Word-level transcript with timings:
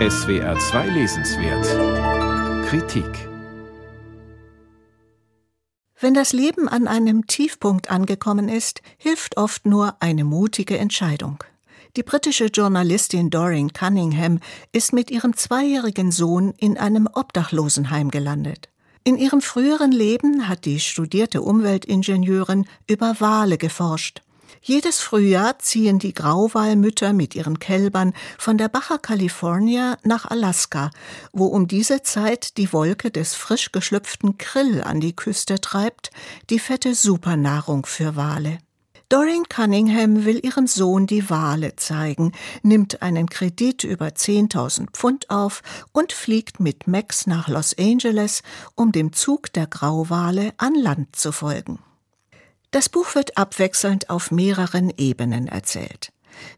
SWR 0.00 0.58
2 0.58 0.88
Lesenswert 0.88 2.66
Kritik 2.66 3.28
Wenn 6.00 6.14
das 6.14 6.32
Leben 6.32 6.68
an 6.68 6.88
einem 6.88 7.28
Tiefpunkt 7.28 7.92
angekommen 7.92 8.48
ist, 8.48 8.82
hilft 8.98 9.36
oft 9.36 9.66
nur 9.66 9.94
eine 10.00 10.24
mutige 10.24 10.78
Entscheidung. 10.78 11.44
Die 11.96 12.02
britische 12.02 12.46
Journalistin 12.46 13.30
Doreen 13.30 13.72
Cunningham 13.72 14.40
ist 14.72 14.92
mit 14.92 15.12
ihrem 15.12 15.36
zweijährigen 15.36 16.10
Sohn 16.10 16.54
in 16.58 16.76
einem 16.76 17.08
Obdachlosenheim 17.12 18.10
gelandet. 18.10 18.70
In 19.04 19.16
ihrem 19.16 19.40
früheren 19.40 19.92
Leben 19.92 20.48
hat 20.48 20.64
die 20.64 20.80
studierte 20.80 21.40
Umweltingenieurin 21.40 22.66
über 22.88 23.20
Wale 23.20 23.58
geforscht. 23.58 24.22
Jedes 24.62 25.00
Frühjahr 25.00 25.58
ziehen 25.58 25.98
die 25.98 26.14
Grauwalmütter 26.14 27.12
mit 27.12 27.34
ihren 27.34 27.58
Kälbern 27.58 28.14
von 28.38 28.58
der 28.58 28.68
Baja 28.68 28.98
California 28.98 29.96
nach 30.02 30.24
Alaska, 30.24 30.90
wo 31.32 31.46
um 31.46 31.68
diese 31.68 32.02
Zeit 32.02 32.56
die 32.56 32.72
Wolke 32.72 33.10
des 33.10 33.34
frisch 33.34 33.72
geschlüpften 33.72 34.38
Krill 34.38 34.82
an 34.82 35.00
die 35.00 35.14
Küste 35.14 35.60
treibt, 35.60 36.10
die 36.50 36.58
fette 36.58 36.94
Supernahrung 36.94 37.86
für 37.86 38.16
Wale. 38.16 38.58
Doreen 39.10 39.44
Cunningham 39.48 40.24
will 40.24 40.44
ihrem 40.44 40.66
Sohn 40.66 41.06
die 41.06 41.28
Wale 41.28 41.76
zeigen, 41.76 42.32
nimmt 42.62 43.02
einen 43.02 43.28
Kredit 43.28 43.84
über 43.84 44.06
10.000 44.06 44.90
Pfund 44.92 45.30
auf 45.30 45.62
und 45.92 46.12
fliegt 46.12 46.58
mit 46.58 46.88
Max 46.88 47.26
nach 47.26 47.48
Los 47.48 47.76
Angeles, 47.78 48.42
um 48.74 48.92
dem 48.92 49.12
Zug 49.12 49.52
der 49.52 49.66
Grauwale 49.66 50.54
an 50.56 50.74
Land 50.74 51.16
zu 51.16 51.32
folgen. 51.32 51.78
Das 52.74 52.88
Buch 52.88 53.14
wird 53.14 53.38
abwechselnd 53.38 54.10
auf 54.10 54.32
mehreren 54.32 54.92
Ebenen 54.96 55.46
erzählt. 55.46 56.12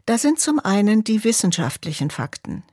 Da 0.07 0.17
sind 0.17 0.39
zum 0.39 0.59
einen 0.59 1.03
die 1.03 1.23
wissenschaftlichen 1.23 2.09
Fakten. 2.09 2.63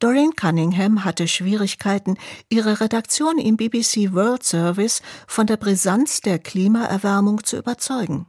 Doreen 0.00 0.36
Cunningham 0.36 1.02
hatte 1.02 1.26
Schwierigkeiten, 1.26 2.18
ihre 2.50 2.82
Redaktion 2.82 3.38
im 3.38 3.56
BBC 3.56 4.12
World 4.12 4.42
Service 4.44 5.00
von 5.26 5.46
der 5.46 5.56
Brisanz 5.56 6.20
der 6.20 6.38
Klimaerwärmung 6.38 7.42
zu 7.42 7.56
überzeugen. 7.56 8.26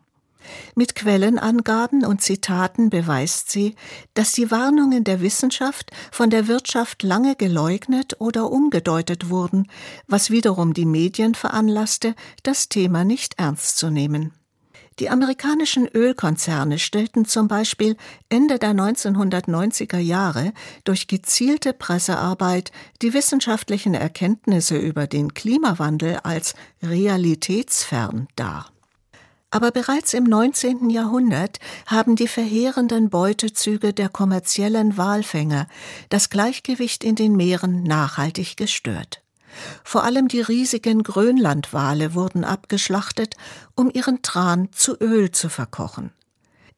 Mit 0.73 0.95
Quellenangaben 0.95 2.05
und 2.05 2.21
Zitaten 2.21 2.89
beweist 2.89 3.51
sie, 3.51 3.75
dass 4.13 4.31
die 4.31 4.51
Warnungen 4.51 5.03
der 5.03 5.19
Wissenschaft 5.19 5.91
von 6.13 6.29
der 6.29 6.47
Wirtschaft 6.47 7.03
lange 7.03 7.35
geleugnet 7.35 8.21
oder 8.21 8.49
umgedeutet 8.49 9.29
wurden, 9.29 9.67
was 10.07 10.31
wiederum 10.31 10.73
die 10.73 10.85
Medien 10.85 11.35
veranlasste, 11.35 12.15
das 12.43 12.69
Thema 12.69 13.03
nicht 13.03 13.37
ernst 13.37 13.77
zu 13.77 13.89
nehmen. 13.89 14.31
Die 14.99 15.09
amerikanischen 15.09 15.87
Ölkonzerne 15.87 16.77
stellten 16.77 17.25
zum 17.25 17.47
Beispiel 17.47 17.95
Ende 18.29 18.59
der 18.59 18.73
1990er 18.73 19.97
Jahre 19.97 20.53
durch 20.83 21.07
gezielte 21.07 21.73
Pressearbeit 21.73 22.71
die 23.01 23.13
wissenschaftlichen 23.13 23.93
Erkenntnisse 23.93 24.77
über 24.77 25.07
den 25.07 25.33
Klimawandel 25.33 26.17
als 26.23 26.53
realitätsfern 26.83 28.27
dar. 28.35 28.71
Aber 29.49 29.71
bereits 29.71 30.13
im 30.13 30.23
19. 30.23 30.89
Jahrhundert 30.89 31.59
haben 31.85 32.15
die 32.15 32.29
verheerenden 32.29 33.09
Beutezüge 33.09 33.93
der 33.93 34.07
kommerziellen 34.07 34.97
Walfänger 34.97 35.67
das 36.09 36.29
Gleichgewicht 36.29 37.03
in 37.03 37.15
den 37.15 37.35
Meeren 37.35 37.83
nachhaltig 37.83 38.55
gestört. 38.55 39.21
Vor 39.83 40.03
allem 40.03 40.27
die 40.27 40.41
riesigen 40.41 41.03
Grönlandwale 41.03 42.13
wurden 42.13 42.43
abgeschlachtet, 42.43 43.35
um 43.75 43.89
ihren 43.93 44.21
Tran 44.21 44.69
zu 44.71 44.95
Öl 44.99 45.31
zu 45.31 45.49
verkochen. 45.49 46.11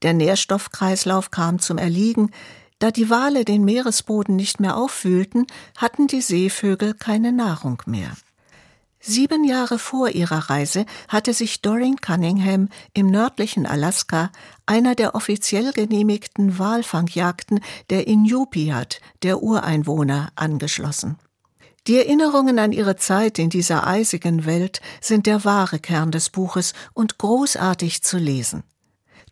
Der 0.01 0.13
Nährstoffkreislauf 0.13 1.31
kam 1.31 1.59
zum 1.59 1.77
Erliegen, 1.77 2.31
da 2.79 2.91
die 2.91 3.09
Wale 3.09 3.45
den 3.45 3.63
Meeresboden 3.63 4.35
nicht 4.35 4.59
mehr 4.59 4.75
auffühlten, 4.75 5.47
hatten 5.77 6.07
die 6.07 6.21
Seevögel 6.21 6.93
keine 6.93 7.31
Nahrung 7.31 7.81
mehr. 7.85 8.11
Sieben 9.05 9.43
Jahre 9.43 9.79
vor 9.79 10.09
ihrer 10.09 10.49
Reise 10.49 10.85
hatte 11.09 11.33
sich 11.33 11.61
Doreen 11.61 11.97
Cunningham 11.97 12.69
im 12.93 13.07
nördlichen 13.07 13.65
Alaska 13.65 14.31
einer 14.65 14.95
der 14.95 15.13
offiziell 15.13 15.73
genehmigten 15.73 16.57
Walfangjagden 16.57 17.59
der 17.89 18.07
Inupiat, 18.07 19.01
der 19.21 19.43
Ureinwohner, 19.43 20.29
angeschlossen. 20.35 21.17
Die 21.85 21.97
Erinnerungen 21.97 22.59
an 22.59 22.71
ihre 22.71 22.95
Zeit 22.95 23.37
in 23.39 23.49
dieser 23.49 23.85
eisigen 23.85 24.45
Welt 24.45 24.79
sind 25.01 25.25
der 25.25 25.43
wahre 25.43 25.79
Kern 25.79 26.11
des 26.11 26.29
Buches 26.29 26.73
und 26.93 27.17
großartig 27.17 28.03
zu 28.03 28.17
lesen. 28.17 28.63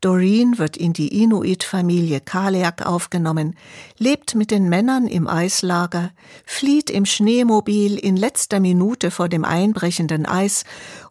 Doreen 0.01 0.57
wird 0.57 0.75
in 0.75 0.91
die 0.91 1.21
Inuit-Familie 1.21 2.19
Kaleak 2.19 2.85
aufgenommen, 2.85 3.55
lebt 3.97 4.35
mit 4.35 4.51
den 4.51 4.67
Männern 4.67 5.07
im 5.07 5.27
Eislager, 5.27 6.11
flieht 6.43 6.89
im 6.89 7.05
Schneemobil 7.05 7.97
in 7.97 8.17
letzter 8.17 8.59
Minute 8.59 9.11
vor 9.11 9.29
dem 9.29 9.45
einbrechenden 9.45 10.25
Eis 10.25 10.65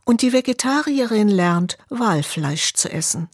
und 0.04 0.22
die 0.22 0.32
Vegetarierin 0.32 1.28
lernt, 1.28 1.78
Walfleisch 1.88 2.74
zu 2.74 2.92
essen. 2.92 3.28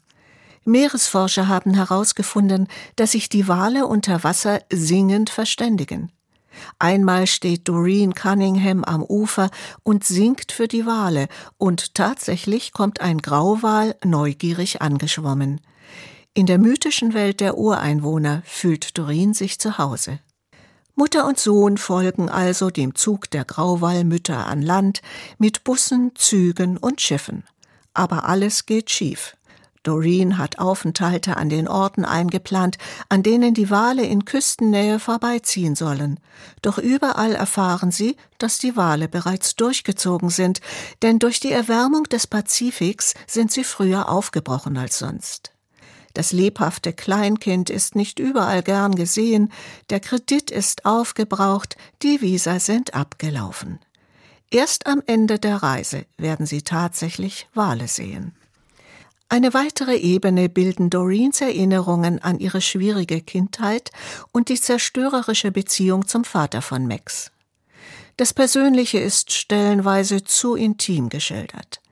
Meeresforscher 0.65 1.49
haben 1.49 1.75
herausgefunden, 1.75 2.69
dass 2.97 3.13
sich 3.13 3.29
die 3.29 3.49
Wale 3.49 3.87
unter 3.87 4.23
Wasser 4.23 4.61
singend 4.71 5.31
verständigen. 5.31 6.13
Einmal 6.79 7.27
steht 7.27 7.69
Doreen 7.69 8.15
Cunningham 8.15 8.85
am 8.85 9.03
Ufer 9.03 9.51
und 9.83 10.05
singt 10.05 10.53
für 10.53 10.69
die 10.69 10.87
Wale, 10.87 11.29
und 11.59 11.95
tatsächlich 11.95 12.73
kommt 12.73 13.01
ein 13.01 13.19
Grauwal 13.19 13.97
neugierig 14.05 14.83
angeschwommen. 14.83 15.61
In 16.35 16.47
der 16.47 16.59
mythischen 16.59 17.15
Welt 17.15 17.41
der 17.41 17.57
Ureinwohner 17.57 18.43
fühlt 18.45 18.99
Doreen 18.99 19.33
sich 19.33 19.59
zu 19.59 19.79
Hause. 19.79 20.21
Mutter 20.95 21.27
und 21.27 21.39
Sohn 21.39 21.77
folgen 21.77 22.31
also 22.31 22.71
dem 22.71 22.95
Zug 22.95 23.31
der 23.31 23.45
Grauwallmütter 23.45 24.47
an 24.47 24.63
Land 24.63 25.03
mit 25.39 25.63
Bussen, 25.63 26.13
Zügen 26.15 26.79
und 26.79 27.01
Schiffen. 27.01 27.45
Aber 27.93 28.27
alles 28.29 28.65
geht 28.65 28.91
schief. 28.91 29.37
Doreen 29.87 30.37
hat 30.37 30.59
Aufenthalte 30.59 31.37
an 31.37 31.49
den 31.49 31.69
Orten 31.69 32.05
eingeplant, 32.05 32.77
an 33.09 33.23
denen 33.23 33.55
die 33.55 33.71
Wale 33.71 34.05
in 34.05 34.25
Küstennähe 34.25 34.99
vorbeiziehen 34.99 35.77
sollen. 35.77 36.19
Doch 36.61 36.79
überall 36.79 37.37
erfahren 37.37 37.93
sie, 37.93 38.17
dass 38.39 38.59
die 38.59 38.77
Wale 38.77 39.07
bereits 39.07 39.55
durchgezogen 39.55 40.29
sind, 40.29 40.61
denn 41.03 41.21
durch 41.21 41.39
die 41.39 41.53
Erwärmung 41.53 42.03
des 42.05 42.27
Pazifiks 42.27 43.15
sind 43.29 43.53
sie 43.53 43.63
früher 43.63 44.09
aufgebrochen 44.09 44.77
als 44.77 44.99
sonst. 44.99 45.53
Das 46.15 46.33
lebhafte 46.33 46.93
Kleinkind 46.93 47.71
ist 47.71 47.95
nicht 47.95 48.19
überall 48.19 48.65
gern 48.65 48.97
gesehen, 48.97 49.53
der 49.91 50.01
Kredit 50.01 50.51
ist 50.51 50.85
aufgebraucht, 50.85 51.77
die 52.03 52.21
Visa 52.23 52.59
sind 52.59 52.95
abgelaufen. 52.95 53.79
Erst 54.51 54.87
am 54.89 55.01
Ende 55.07 55.39
der 55.39 55.63
Reise 55.63 56.07
werden 56.17 56.47
sie 56.47 56.63
tatsächlich 56.63 57.49
Wale 57.55 57.87
sehen. 57.87 58.35
Eine 59.29 59.55
weitere 59.55 59.97
Ebene 59.97 60.49
bilden 60.49 60.89
Doreens 60.89 61.41
Erinnerungen 61.41 62.23
an 62.23 62.39
ihre 62.39 62.61
schwierige 62.61 63.21
Kindheit 63.21 63.91
und 64.31 64.49
die 64.49 64.61
zerstörerische 64.61 65.51
Beziehung 65.51 66.07
zum 66.07 66.25
Vater 66.25 66.63
von 66.63 66.87
Max. 66.87 67.33
Das 68.17 68.33
Persönliche 68.33 68.99
ist 68.99 69.33
stellenweise 69.33 70.23
zu 70.23 70.55
intim 70.55 71.09
geschildert. 71.09 71.83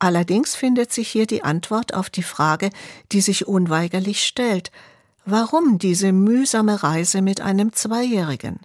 Allerdings 0.00 0.56
findet 0.56 0.92
sich 0.92 1.08
hier 1.08 1.26
die 1.26 1.44
Antwort 1.44 1.94
auf 1.94 2.10
die 2.10 2.24
Frage, 2.24 2.70
die 3.12 3.20
sich 3.20 3.46
unweigerlich 3.46 4.26
stellt, 4.26 4.72
warum 5.24 5.78
diese 5.78 6.10
mühsame 6.10 6.82
Reise 6.82 7.22
mit 7.22 7.40
einem 7.40 7.72
Zweijährigen? 7.72 8.60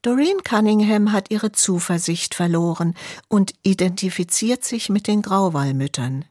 Doreen 0.00 0.42
Cunningham 0.42 1.12
hat 1.12 1.30
ihre 1.30 1.52
Zuversicht 1.52 2.34
verloren 2.34 2.94
und 3.28 3.52
identifiziert 3.62 4.64
sich 4.64 4.88
mit 4.88 5.06
den 5.06 5.20
Grauwallmüttern. 5.22 6.24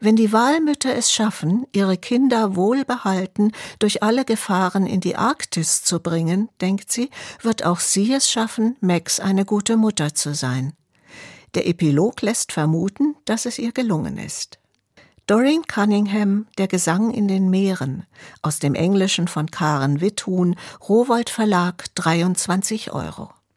Wenn 0.00 0.16
die 0.16 0.32
Walmütter 0.32 0.94
es 0.94 1.12
schaffen, 1.12 1.66
ihre 1.72 1.96
Kinder 1.96 2.54
wohlbehalten 2.54 3.52
durch 3.78 4.02
alle 4.02 4.24
Gefahren 4.24 4.86
in 4.86 5.00
die 5.00 5.16
Arktis 5.16 5.82
zu 5.82 6.00
bringen, 6.00 6.48
denkt 6.60 6.92
sie, 6.92 7.10
wird 7.42 7.64
auch 7.64 7.80
sie 7.80 8.12
es 8.12 8.30
schaffen, 8.30 8.76
Max 8.80 9.18
eine 9.18 9.44
gute 9.44 9.76
Mutter 9.76 10.14
zu 10.14 10.34
sein. 10.34 10.74
Der 11.54 11.66
Epilog 11.66 12.22
lässt 12.22 12.52
vermuten, 12.52 13.16
dass 13.24 13.46
es 13.46 13.58
ihr 13.58 13.72
gelungen 13.72 14.18
ist. 14.18 14.58
Doreen 15.26 15.62
Cunningham, 15.66 16.46
Der 16.56 16.68
Gesang 16.68 17.10
in 17.10 17.28
den 17.28 17.50
Meeren, 17.50 18.06
aus 18.40 18.60
dem 18.60 18.74
Englischen 18.74 19.28
von 19.28 19.50
Karen 19.50 20.00
Witthuhn, 20.00 20.56
Rowold 20.88 21.28
Verlag, 21.28 21.84
23 21.96 22.92
Euro. 22.92 23.30